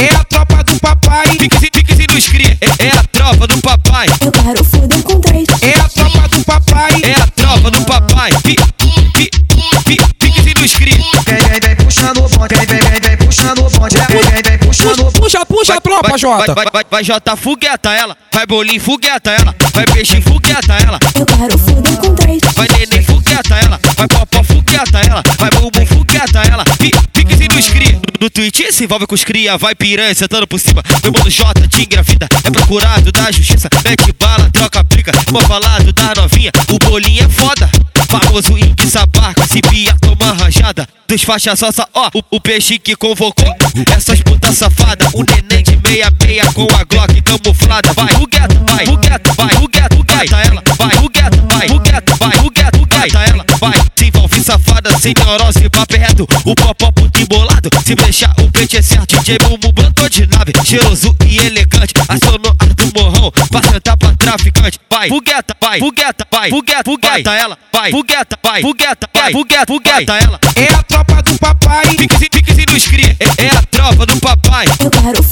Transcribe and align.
É 0.00 0.14
a 0.16 0.24
tropa 0.24 0.64
do 0.64 0.80
papai. 0.80 1.26
Fique, 1.26 1.58
fique 1.58 1.94
se 1.94 2.06
nos 2.14 2.26
cria, 2.26 2.56
é, 2.62 2.86
é 2.86 2.90
a 2.90 3.04
tropa 3.12 3.46
do 3.46 3.58
papai. 3.58 4.08
Eu 4.24 4.32
quero 4.32 4.64
foder 4.64 5.02
com 5.02 5.20
três. 5.20 5.46
É 5.60 5.78
a 5.78 5.88
tropa 5.90 6.28
do 6.28 6.44
papai. 6.44 7.02
É 7.02 7.20
a 7.20 7.26
tropa 7.26 7.70
do 7.70 7.84
papai. 7.84 8.30
Fique, 8.42 8.64
fique, 9.14 10.00
fique, 10.18 10.42
se 10.42 10.54
nos 10.58 10.72
cria. 10.72 10.96
Vem, 11.26 11.36
vem, 11.36 11.60
vem 11.60 11.76
puxando 11.76 12.24
o 12.24 12.28
bonde, 12.30 12.54
vem, 12.56 12.66
vem, 12.66 12.78
vem, 12.78 13.00
vem 13.00 13.16
puxando 13.18 13.58
o 13.58 13.70
bonde, 13.70 13.96
vem, 14.08 14.22
vem, 14.22 14.42
vem 14.42 14.58
puxando 14.58 15.06
o. 15.06 15.12
Puxa, 15.12 15.44
puxa 15.44 15.74
a 15.74 15.80
tropa, 15.82 16.08
vai, 16.08 16.18
Jota. 16.18 16.54
Vai, 16.54 16.54
vai, 16.54 16.72
vai, 16.72 16.84
vai 16.90 17.04
Jota, 17.04 17.36
fogueta 17.36 17.92
ela. 17.92 18.16
Vai 18.32 18.46
bolinho, 18.46 18.80
fogueta 18.80 19.30
ela. 19.30 19.54
Vai 19.74 19.84
peixe, 19.84 20.18
fogueta 20.22 20.72
ela. 20.82 20.98
Eu 21.14 21.26
quero 21.26 21.58
foder 21.58 21.96
com 21.98 22.14
três. 22.14 22.40
Vai 22.56 22.68
neném, 22.68 23.04
fogueta 23.04 23.54
ela. 23.54 23.78
Vai 23.98 24.08
popó, 24.08 24.42
fogueta 24.42 24.98
ela. 24.98 25.22
Vai 25.38 25.50
bumbum, 25.50 25.84
fogueta 25.84 26.42
ela. 26.50 26.64
Fique, 26.78 26.98
nos 27.60 27.68
cria. 27.68 28.00
No 28.18 28.30
Twitch 28.30 28.72
se 28.72 28.84
envolve 28.84 29.06
com 29.06 29.14
os 29.14 29.22
cria. 29.22 29.58
Vai 29.58 29.74
piranha, 29.74 30.14
sentando 30.14 30.46
por 30.46 30.58
cima. 30.58 30.82
Meu 31.02 31.12
mano 31.12 31.30
Jota 31.30 31.68
te 31.68 31.82
engravida. 31.82 32.26
É 32.42 32.50
procurado 32.50 33.12
da 33.12 33.30
justiça. 33.30 33.68
Mete 33.84 34.12
bala, 34.18 34.48
troca 34.50 34.82
pica. 34.84 35.12
Vou 35.30 35.42
falado 35.42 35.92
da 35.92 36.14
novinha. 36.16 36.50
O 36.70 36.78
bolinho 36.78 37.22
é 37.22 37.28
foda. 37.28 37.70
Famoso 38.08 38.58
Ink 38.58 38.86
Sabarca, 38.88 39.46
se 39.46 39.60
pia 39.60 39.94
toma 40.00 40.32
rajada 40.32 40.88
Dos 41.06 41.22
faixa 41.22 41.54
sossa, 41.54 41.86
ó, 41.94 42.10
o, 42.12 42.36
o 42.36 42.40
peixe 42.40 42.76
que 42.76 42.96
convocou 42.96 43.54
Essas 43.94 44.20
putas 44.20 44.56
safada, 44.56 45.06
o 45.14 45.22
neném 45.22 45.62
de 45.62 45.76
meia 45.76 46.10
meia 46.20 46.44
com 46.52 46.66
a 46.74 46.82
Glock 46.82 47.22
camuflada 47.22 47.92
Vai, 47.92 48.08
fogueta, 48.08 48.60
vai, 48.66 48.84
fogueta, 48.84 49.32
vai, 49.34 49.54
fogueta, 49.54 49.96
fogueta 49.96 50.36
ela 50.38 50.69
safada, 54.80 54.98
sem 54.98 55.14
neurose, 55.14 55.68
papo 55.70 55.94
é 55.94 55.98
reto 55.98 56.26
O 56.44 56.54
popó 56.54 56.90
puto 56.92 57.20
embolado, 57.20 57.68
se 57.84 57.94
deixar 57.94 58.32
o 58.40 58.50
peixe 58.50 58.78
é 58.78 58.82
certo 58.82 59.18
DJ 59.20 59.38
Bumbum 59.38 59.72
plantou 59.72 60.08
de 60.08 60.26
nave, 60.26 60.52
cheiroso 60.64 61.14
e 61.26 61.38
elegante 61.38 61.92
Acionou 62.08 62.54
a 62.58 62.64
do 62.64 62.92
morrão, 63.00 63.30
pra 63.50 63.62
sentar 63.62 63.96
pra 63.96 64.12
traficante 64.16 64.78
Vai, 64.90 65.08
fogueta, 65.08 65.54
vai, 65.60 65.78
fogueta, 65.78 66.26
vai, 66.30 66.50
fogueta, 66.50 66.84
fogueta 66.84 67.30
ela 67.32 67.58
Vai, 67.72 67.90
fogueta, 67.90 68.38
vai, 68.42 68.62
fogueta, 68.62 69.08
vai, 69.14 69.32
fogueta 69.66 70.12
ela. 70.18 70.40
É 70.56 70.74
a 70.74 70.82
tropa 70.82 71.22
do 71.22 71.38
papai. 71.38 71.86
Fique, 71.86 72.14
se- 72.18 72.28
fique 72.30 72.52
se 72.54 72.66
nos 72.70 72.86
cria, 72.86 73.16
é, 73.20 73.44
é 73.46 73.48
a 73.56 73.62
tropa 73.62 74.04
do 74.04 74.16
papai. 74.20 74.66
Eu 74.80 74.90
quero 74.90 75.22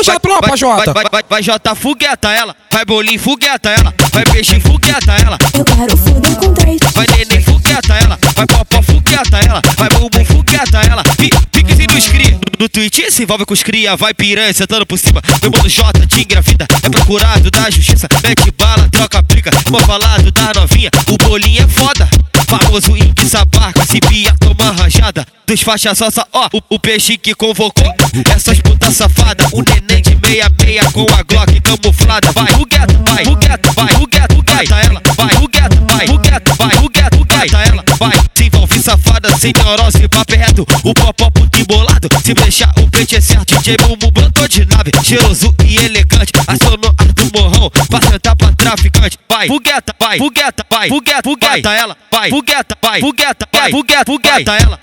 Puxa, 0.00 0.12
puxa 0.12 0.16
a 0.16 0.20
tropa, 0.20 0.48
vai, 0.48 0.56
Jota. 0.56 0.92
vai, 0.94 1.04
vai, 1.12 1.22
vai 1.28 1.42
Jota, 1.42 1.74
fogueta 1.74 2.30
ela. 2.30 2.56
Vai 2.72 2.86
bolinho, 2.86 3.20
fogueta 3.20 3.68
ela. 3.68 3.92
Vai 4.10 4.24
peixe, 4.24 4.58
fogueta 4.58 5.12
ela. 5.12 5.36
Eu 5.52 5.62
quero 5.62 5.94
foder 5.94 6.36
com 6.36 6.54
três. 6.54 6.80
Vai 6.94 7.06
neném, 7.14 7.44
fogueta 7.44 7.94
ela. 7.94 8.18
Vai 8.34 8.46
popó, 8.46 8.80
fogueta 8.80 9.38
ela. 9.38 9.60
Vai 9.76 9.90
bumbum, 9.90 10.24
fogueta 10.24 10.78
ela. 10.78 11.02
Fique, 11.18 11.36
fique 11.52 11.76
se 11.76 11.86
nos 11.86 12.08
cria 12.08 12.40
No 12.58 12.66
Twitch 12.66 13.10
se 13.10 13.24
envolve 13.24 13.44
com 13.44 13.52
os 13.52 13.62
cria. 13.62 13.94
Vai 13.94 14.14
piranha, 14.14 14.54
sentando 14.54 14.86
por 14.86 14.98
cima. 14.98 15.20
Meu 15.42 15.50
mano 15.50 15.68
Jota 15.68 16.06
te 16.06 16.22
engravida. 16.22 16.66
É 16.82 16.88
procurado 16.88 17.50
da 17.50 17.68
justiça. 17.68 18.08
Mete 18.22 18.50
bala, 18.52 18.88
troca 18.90 19.22
pica. 19.22 19.50
Vou 19.66 19.82
falado 19.82 20.32
da 20.32 20.54
novinha. 20.54 20.90
O 21.10 21.18
bolinho 21.18 21.62
é 21.62 21.68
foda 21.68 22.08
Famoso 22.50 22.96
Ink 22.96 23.28
Sabarca, 23.28 23.86
se 23.86 24.00
pia 24.00 24.34
toma 24.40 24.72
rajada 24.72 25.24
Dos 25.46 25.62
faixa 25.62 25.94
sossa, 25.94 26.26
ó, 26.32 26.48
o, 26.52 26.74
o 26.74 26.78
peixe 26.78 27.16
que 27.16 27.34
convocou. 27.34 27.92
Essas 28.32 28.60
putas 28.60 28.96
safada, 28.96 29.44
o 29.52 29.62
neném 29.62 30.02
de 30.02 30.16
meia 30.24 30.48
meia 30.60 30.84
com 30.92 31.02
a 31.12 31.22
Glock 31.22 31.60
camuflada. 31.60 32.30
Vai, 32.32 32.46
fogueta, 32.46 33.00
vai, 33.04 33.24
fogueta, 33.24 33.72
vai, 33.72 33.88
fogueta, 33.88 34.34
fogueta 34.34 34.74
ela 34.76 35.02
Vai, 35.16 35.34
fogueta, 35.34 35.76
vai, 35.88 36.06
fogueta, 36.06 36.54
vai, 36.54 36.70
fogueta, 36.76 37.16
fogueta 37.16 37.58
ela 37.58 37.84
Vai, 37.98 38.12
se 38.34 38.44
envolve 38.44 38.78
safada, 38.80 39.36
sem 39.38 39.52
neurose, 39.56 40.08
papo 40.08 40.34
reto 40.36 40.66
O 40.84 40.94
popó 40.94 41.30
puto 41.30 41.58
embolado, 41.60 42.08
se 42.24 42.34
deixar 42.34 42.72
o 42.78 42.90
peixe 42.90 43.16
é 43.16 43.20
certo. 43.20 43.56
DJ 43.58 43.76
Bumbum 43.76 44.12
plantou 44.12 44.46
de 44.46 44.64
nave, 44.66 44.92
cheiroso 45.02 45.54
e 45.64 45.76
elegante. 45.76 46.32
Acionou 46.46 46.94
a 46.96 47.04
do 47.04 47.30
morrão, 47.40 47.70
pra 47.88 48.00
sentar 48.02 48.36
pra 48.36 48.52
traficante 48.52 49.18
Vai, 49.40 49.48
fogueta, 49.48 49.94
vai, 49.98 50.18
fogueta, 50.18 50.66
vai, 50.68 50.88
fogueta, 50.88 51.22
fogueta 51.22 51.72
ela 51.72 51.96
Vai, 52.10 52.28
fogueta, 52.30 52.76
vai, 52.82 53.00
fogueta, 53.00 53.48
vai, 53.50 53.70
fogueta, 53.70 54.04
fogueta 54.04 54.56
ela 54.56 54.80